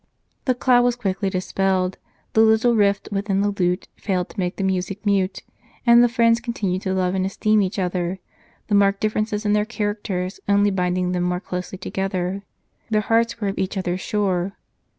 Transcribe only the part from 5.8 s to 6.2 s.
and the